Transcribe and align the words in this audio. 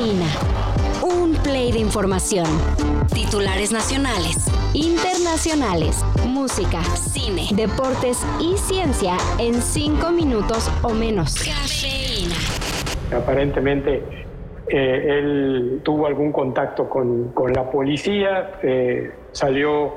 Cafeína. 0.00 0.26
Un 1.02 1.34
play 1.42 1.72
de 1.72 1.78
información. 1.78 2.46
Titulares 3.12 3.70
nacionales, 3.70 4.46
internacionales, 4.72 6.02
música, 6.26 6.80
cine, 6.94 7.48
deportes 7.52 8.24
y 8.40 8.56
ciencia 8.56 9.18
en 9.38 9.60
cinco 9.60 10.10
minutos 10.10 10.70
o 10.82 10.94
menos. 10.94 11.34
Cafeína. 11.34 12.34
Aparentemente 13.14 14.02
eh, 14.68 15.18
él 15.18 15.80
tuvo 15.84 16.06
algún 16.06 16.32
contacto 16.32 16.88
con, 16.88 17.32
con 17.34 17.52
la 17.52 17.70
policía, 17.70 18.52
eh, 18.62 19.12
salió 19.32 19.96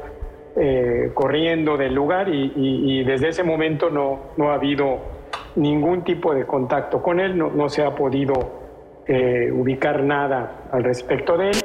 eh, 0.57 1.11
corriendo 1.13 1.77
del 1.77 1.93
lugar 1.93 2.27
y, 2.27 2.51
y- 2.57 3.03
desde 3.05 3.29
ese 3.29 3.43
momento 3.43 3.89
no, 3.89 4.19
no 4.35 4.51
ha 4.51 4.55
habido 4.55 4.97
ningún 5.55 6.03
tipo 6.03 6.33
de 6.33 6.45
contacto 6.45 7.01
con 7.01 7.21
él, 7.21 7.37
no, 7.37 7.51
no 7.51 7.69
se 7.69 7.83
ha 7.85 7.95
podido 7.95 8.62
eh, 9.07 9.51
ubicar 9.51 10.03
nada 10.03 10.69
al 10.71 10.83
respecto 10.83 11.37
de 11.37 11.51
él. 11.51 11.57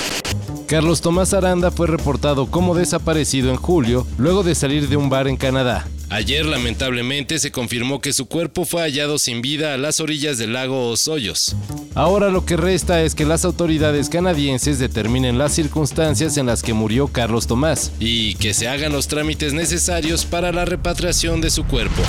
Carlos 0.66 1.00
Tomás 1.00 1.32
Aranda 1.32 1.70
fue 1.70 1.86
reportado 1.86 2.50
como 2.50 2.74
desaparecido 2.74 3.50
en 3.50 3.56
julio, 3.56 4.06
luego 4.18 4.42
de 4.42 4.54
salir 4.54 4.88
de 4.88 4.96
un 4.96 5.08
bar 5.08 5.28
en 5.28 5.36
Canadá. 5.36 5.86
Ayer, 6.10 6.46
lamentablemente, 6.46 7.38
se 7.38 7.52
confirmó 7.52 8.00
que 8.00 8.14
su 8.14 8.26
cuerpo 8.26 8.64
fue 8.64 8.80
hallado 8.82 9.18
sin 9.18 9.42
vida 9.42 9.74
a 9.74 9.76
las 9.76 10.00
orillas 10.00 10.38
del 10.38 10.54
lago 10.54 10.88
Osoyos. 10.88 11.54
Ahora 11.94 12.30
lo 12.30 12.46
que 12.46 12.56
resta 12.56 13.02
es 13.02 13.14
que 13.14 13.26
las 13.26 13.44
autoridades 13.44 14.08
canadienses 14.08 14.78
determinen 14.78 15.36
las 15.36 15.52
circunstancias 15.52 16.38
en 16.38 16.46
las 16.46 16.62
que 16.62 16.72
murió 16.72 17.08
Carlos 17.08 17.46
Tomás 17.46 17.92
y 17.98 18.36
que 18.36 18.54
se 18.54 18.68
hagan 18.68 18.92
los 18.92 19.08
trámites 19.08 19.52
necesarios 19.52 20.24
para 20.24 20.50
la 20.50 20.64
repatriación 20.64 21.42
de 21.42 21.50
su 21.50 21.66
cuerpo. 21.66 22.02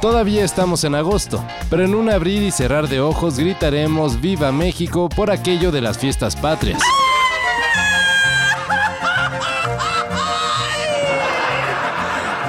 Todavía 0.00 0.44
estamos 0.44 0.84
en 0.84 0.94
agosto, 0.94 1.42
pero 1.70 1.84
en 1.84 1.94
un 1.94 2.10
abrir 2.10 2.42
y 2.42 2.50
cerrar 2.50 2.88
de 2.88 3.00
ojos 3.00 3.38
gritaremos 3.38 4.20
Viva 4.20 4.52
México 4.52 5.08
por 5.08 5.30
aquello 5.30 5.72
de 5.72 5.80
las 5.80 5.98
fiestas 5.98 6.36
patrias. 6.36 6.80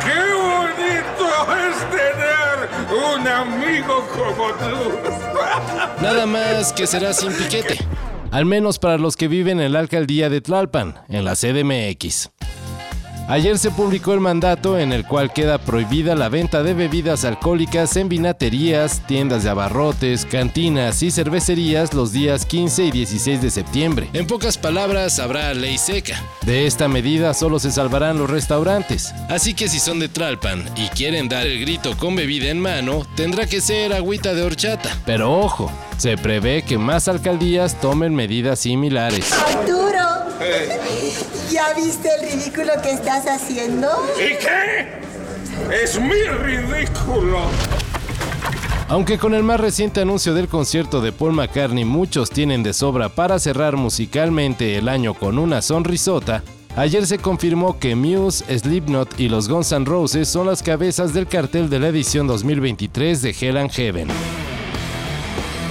¡Qué 0.03 0.19
bonito 0.35 1.27
es 1.55 1.77
tener 1.89 2.69
un 3.15 3.27
amigo 3.27 4.05
como 4.13 4.49
tú! 4.53 6.03
Nada 6.03 6.25
más 6.25 6.73
que 6.73 6.85
será 6.85 7.13
sin 7.13 7.33
piquete. 7.33 7.77
Al 8.31 8.45
menos 8.45 8.77
para 8.77 8.97
los 8.97 9.15
que 9.15 9.29
viven 9.29 9.61
en 9.61 9.71
la 9.71 9.79
alcaldía 9.79 10.29
de 10.29 10.41
Tlalpan, 10.41 10.95
en 11.07 11.23
la 11.23 11.33
CDMX. 11.33 12.29
Ayer 13.29 13.57
se 13.57 13.71
publicó 13.71 14.13
el 14.13 14.21
mandato 14.21 14.79
en 14.79 14.93
el 14.93 15.05
cual 15.05 15.33
queda 15.33 15.57
prohibida 15.57 16.15
la 16.15 16.29
venta 16.29 16.63
de 16.63 16.73
bebidas 16.73 17.25
alcohólicas 17.25 17.97
en 17.97 18.07
vinaterías, 18.07 19.01
tiendas 19.05 19.43
de 19.43 19.49
abarrotes, 19.49 20.25
cantinas 20.25 21.03
y 21.03 21.11
cervecerías 21.11 21.93
los 21.93 22.13
días 22.13 22.45
15 22.45 22.85
y 22.85 22.91
16 22.91 23.41
de 23.41 23.51
septiembre. 23.51 24.09
En 24.13 24.27
pocas 24.27 24.57
palabras, 24.57 25.19
habrá 25.19 25.53
ley 25.53 25.77
seca. 25.77 26.23
De 26.43 26.67
esta 26.67 26.87
medida 26.87 27.33
solo 27.33 27.59
se 27.59 27.69
salvarán 27.69 28.17
los 28.17 28.29
restaurantes. 28.29 29.13
Así 29.27 29.53
que 29.53 29.67
si 29.67 29.79
son 29.79 29.99
de 29.99 30.07
Tlalpan 30.07 30.63
y 30.77 30.87
quieren 30.87 31.27
dar 31.27 31.45
el 31.45 31.59
grito 31.59 31.97
con 31.97 32.15
bebida 32.15 32.47
en 32.49 32.61
mano, 32.61 33.05
tendrá 33.17 33.45
que 33.45 33.59
ser 33.59 33.91
agüita 33.91 34.33
de 34.33 34.43
horchata. 34.43 34.97
Pero 35.05 35.37
ojo, 35.37 35.69
se 35.97 36.15
prevé 36.15 36.61
que 36.61 36.77
más 36.77 37.09
alcaldías 37.09 37.81
tomen 37.81 38.15
medidas 38.15 38.59
similares. 38.59 39.33
Arturo, 39.33 39.96
¿ya 41.51 41.73
viste 41.73 42.09
el 42.13 42.31
ridículo 42.31 42.73
que 42.81 42.91
estás 42.91 43.25
haciendo? 43.25 43.89
¿Y 44.17 44.37
qué? 44.37 44.87
¡Es 45.83 45.99
mi 45.99 46.23
ridículo! 46.23 47.41
Aunque 48.89 49.17
con 49.17 49.33
el 49.33 49.43
más 49.43 49.59
reciente 49.59 50.01
anuncio 50.01 50.33
del 50.33 50.47
concierto 50.47 51.01
de 51.01 51.11
Paul 51.11 51.33
McCartney 51.33 51.83
muchos 51.83 52.29
tienen 52.29 52.63
de 52.63 52.71
sobra 52.73 53.09
para 53.09 53.37
cerrar 53.37 53.75
musicalmente 53.75 54.77
el 54.77 54.87
año 54.87 55.13
con 55.13 55.37
una 55.37 55.61
sonrisota, 55.61 56.41
ayer 56.77 57.05
se 57.05 57.17
confirmó 57.17 57.79
que 57.79 57.95
Muse, 57.95 58.45
Slipknot 58.57 59.19
y 59.19 59.27
los 59.27 59.49
Guns 59.49 59.73
N' 59.73 59.85
Roses 59.85 60.29
son 60.29 60.47
las 60.47 60.63
cabezas 60.63 61.13
del 61.13 61.27
cartel 61.27 61.69
de 61.69 61.79
la 61.79 61.89
edición 61.89 62.27
2023 62.27 63.21
de 63.21 63.35
Hell 63.37 63.57
and 63.57 63.71
Heaven. 63.71 64.07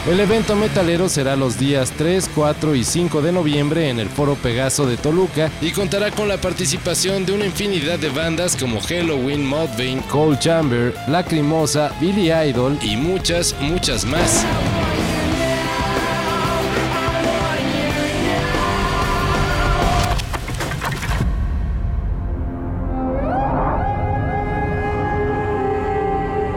El 0.08 0.20
evento 0.20 0.54
metalero 0.54 1.08
será 1.08 1.34
los 1.34 1.58
días 1.58 1.92
3, 1.98 2.30
4 2.32 2.76
y 2.76 2.84
5 2.84 3.22
de 3.22 3.32
noviembre 3.32 3.88
en 3.90 3.98
el 3.98 4.08
Foro 4.08 4.36
Pegaso 4.36 4.86
de 4.86 4.96
Toluca 4.96 5.50
y 5.60 5.72
contará 5.72 6.12
con 6.12 6.28
la 6.28 6.40
participación 6.40 7.26
de 7.26 7.32
una 7.32 7.44
infinidad 7.44 7.98
de 7.98 8.10
bandas 8.10 8.54
como 8.54 8.80
Halloween, 8.80 9.44
Mudvayne, 9.44 10.02
Cold 10.08 10.38
Chamber, 10.38 10.94
Lacrimosa, 11.08 11.90
Billy 12.00 12.30
Idol 12.30 12.78
y 12.82 12.96
muchas, 12.96 13.56
muchas 13.60 14.04
más. 14.04 14.44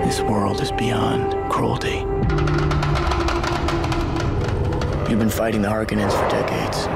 This 0.06 0.22
world 0.22 0.62
is 0.62 0.72
beyond 0.72 1.34
cruelty. 1.50 2.06
You've 5.10 5.18
been 5.18 5.32
fighting 5.32 5.64
the 5.64 5.68
Harkonnens 5.68 6.14
for 6.14 6.30
decades. 6.30 6.88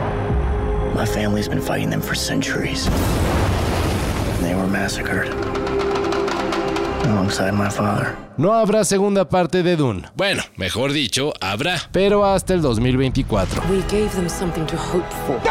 My 0.93 1.03
family's 1.03 1.47
been 1.47 1.59
fighting 1.59 1.89
them 1.89 1.99
for 1.99 2.13
centuries. 2.13 2.85
And 2.85 4.45
they 4.45 4.53
were 4.53 4.67
massacred. 4.67 5.33
Alongside 7.07 7.55
my 7.55 7.71
father. 7.71 8.15
No 8.37 8.53
habrá 8.53 8.85
segunda 8.85 9.27
parte 9.27 9.63
de 9.63 9.75
Dune. 9.75 10.03
Bueno, 10.15 10.43
mejor 10.57 10.91
dicho, 10.91 11.33
habrá, 11.41 11.81
pero 11.91 12.23
hasta 12.23 12.53
el 12.53 12.61
2024. 12.61 13.63
We 13.67 13.81
gave 13.89 14.11
them 14.11 14.29
something 14.29 14.67
to 14.67 14.77
hope 14.77 15.09
for. 15.25 15.41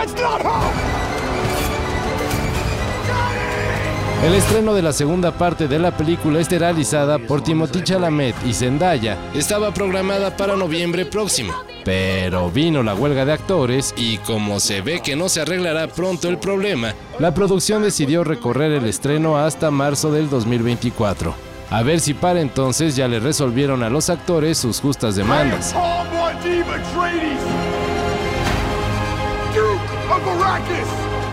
El 4.25 4.35
estreno 4.35 4.73
de 4.73 4.83
la 4.83 4.93
segunda 4.93 5.33
parte 5.33 5.67
de 5.67 5.81
la 5.81 5.91
película 5.91 6.39
esterilizada 6.39 7.19
por 7.19 7.43
Timothée 7.43 7.83
Chalamet 7.83 8.37
y 8.47 8.53
Zendaya 8.53 9.19
estaba 9.35 9.75
programada 9.75 10.37
para 10.37 10.55
noviembre 10.55 11.05
próximo. 11.05 11.53
Pero 11.85 12.51
vino 12.51 12.83
la 12.83 12.95
huelga 12.95 13.25
de 13.25 13.33
actores 13.33 13.95
y 13.97 14.19
como 14.19 14.61
se 14.61 14.81
ve 14.81 15.01
que 15.01 15.17
no 15.17 15.29
se 15.29 15.41
arreglará 15.41 15.89
pronto 15.89 16.29
el 16.29 16.39
problema, 16.39 16.95
la 17.19 17.35
producción 17.35 17.83
decidió 17.83 18.25
recorrer 18.25 18.73
el 18.73 18.87
estreno 18.87 19.37
hasta 19.39 19.71
marzo 19.71 20.13
del 20.13 20.31
2024. 20.31 21.35
A 21.71 21.83
ver 21.83 22.01
si 22.01 22.13
para 22.13 22.41
entonces 22.41 22.97
ya 22.97 23.09
le 23.09 23.19
resolvieron 23.19 23.83
a 23.83 23.89
los 23.89 24.11
actores 24.11 24.59
sus 24.59 24.81
justas 24.81 25.17
demandas. 25.17 25.75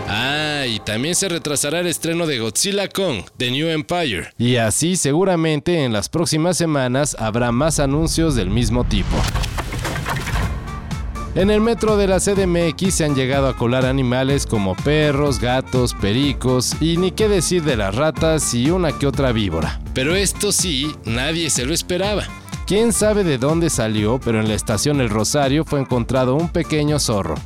Ah, 0.08 0.64
y 0.66 0.80
también 0.80 1.14
se 1.14 1.28
retrasará 1.28 1.80
el 1.80 1.86
estreno 1.86 2.26
de 2.26 2.38
Godzilla 2.38 2.88
Kong, 2.88 3.24
The 3.36 3.50
New 3.50 3.68
Empire. 3.68 4.32
Y 4.38 4.56
así 4.56 4.96
seguramente 4.96 5.84
en 5.84 5.92
las 5.92 6.08
próximas 6.08 6.56
semanas 6.56 7.16
habrá 7.18 7.52
más 7.52 7.78
anuncios 7.78 8.34
del 8.34 8.50
mismo 8.50 8.84
tipo. 8.84 9.16
En 11.36 11.48
el 11.48 11.60
metro 11.60 11.96
de 11.96 12.08
la 12.08 12.18
CDMX 12.18 12.92
se 12.92 13.04
han 13.04 13.14
llegado 13.14 13.46
a 13.46 13.56
colar 13.56 13.86
animales 13.86 14.46
como 14.46 14.74
perros, 14.74 15.38
gatos, 15.38 15.94
pericos 15.94 16.74
y 16.80 16.96
ni 16.96 17.12
qué 17.12 17.28
decir 17.28 17.62
de 17.62 17.76
las 17.76 17.94
ratas 17.94 18.52
y 18.52 18.68
una 18.72 18.98
que 18.98 19.06
otra 19.06 19.30
víbora. 19.30 19.80
Pero 19.94 20.16
esto 20.16 20.50
sí, 20.50 20.92
nadie 21.04 21.48
se 21.50 21.64
lo 21.64 21.72
esperaba. 21.72 22.24
Quién 22.66 22.92
sabe 22.92 23.22
de 23.22 23.38
dónde 23.38 23.70
salió, 23.70 24.18
pero 24.18 24.40
en 24.40 24.48
la 24.48 24.54
estación 24.54 25.00
El 25.00 25.08
Rosario 25.08 25.64
fue 25.64 25.78
encontrado 25.80 26.34
un 26.34 26.48
pequeño 26.48 26.98
zorro. 26.98 27.36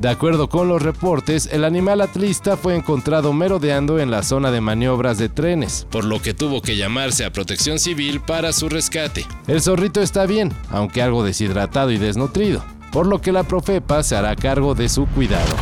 De 0.00 0.08
acuerdo 0.08 0.48
con 0.48 0.66
los 0.66 0.82
reportes, 0.82 1.50
el 1.52 1.64
animal 1.64 2.00
atlista 2.00 2.56
fue 2.56 2.74
encontrado 2.74 3.32
merodeando 3.32 4.00
en 4.00 4.10
la 4.10 4.24
zona 4.24 4.50
de 4.50 4.60
maniobras 4.60 5.18
de 5.18 5.28
trenes, 5.28 5.86
por 5.90 6.04
lo 6.04 6.20
que 6.20 6.34
tuvo 6.34 6.62
que 6.62 6.76
llamarse 6.76 7.24
a 7.24 7.32
protección 7.32 7.78
civil 7.78 8.20
para 8.20 8.52
su 8.52 8.68
rescate. 8.68 9.24
El 9.46 9.60
zorrito 9.60 10.00
está 10.00 10.26
bien, 10.26 10.52
aunque 10.70 11.02
algo 11.02 11.22
deshidratado 11.22 11.90
y 11.90 11.98
desnutrido, 11.98 12.64
por 12.92 13.06
lo 13.06 13.20
que 13.20 13.32
la 13.32 13.42
Profepa 13.42 14.02
se 14.02 14.16
hará 14.16 14.36
cargo 14.36 14.74
de 14.74 14.88
su 14.88 15.06
cuidado. 15.06 15.54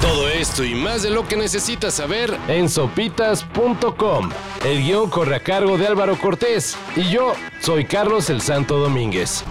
Todo 0.00 0.28
esto 0.28 0.62
y 0.62 0.74
más 0.74 1.02
de 1.02 1.10
lo 1.10 1.26
que 1.26 1.36
necesitas 1.36 1.94
saber 1.94 2.36
en 2.48 2.68
sopitas.com. 2.68 4.30
El 4.64 4.84
guion 4.84 5.10
corre 5.10 5.36
a 5.36 5.40
cargo 5.40 5.78
de 5.78 5.86
Álvaro 5.86 6.18
Cortés 6.18 6.76
y 6.94 7.10
yo 7.10 7.32
soy 7.60 7.86
Carlos 7.86 8.30
el 8.30 8.40
Santo 8.40 8.78
Domínguez. 8.78 9.44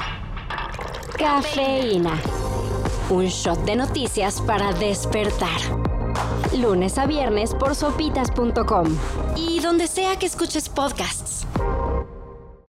Cafeína. 1.18 2.20
Un 3.10 3.26
shot 3.26 3.64
de 3.66 3.76
noticias 3.76 4.42
para 4.42 4.74
despertar. 4.74 5.60
Lunes 6.58 6.98
a 6.98 7.06
viernes 7.06 7.54
por 7.54 7.76
sopitas.com. 7.76 8.88
Y 9.36 9.60
donde 9.60 9.88
sea 9.88 10.18
que 10.18 10.26
escuches 10.26 10.70
podcasts. 10.70 11.35